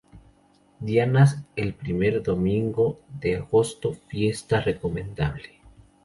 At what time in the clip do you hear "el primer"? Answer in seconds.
1.55-2.23